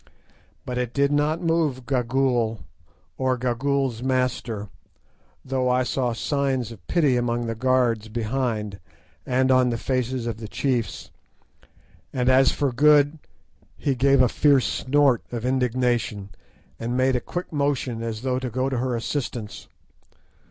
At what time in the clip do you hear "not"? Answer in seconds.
1.11-1.43